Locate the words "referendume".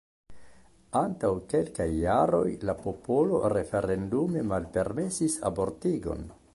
3.57-4.45